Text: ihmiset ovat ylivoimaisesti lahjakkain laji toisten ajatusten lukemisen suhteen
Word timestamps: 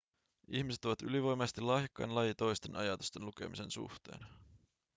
ihmiset 0.47 0.85
ovat 0.85 1.01
ylivoimaisesti 1.01 1.61
lahjakkain 1.61 2.15
laji 2.15 2.35
toisten 2.35 2.75
ajatusten 2.75 3.25
lukemisen 3.25 3.71
suhteen 3.71 4.19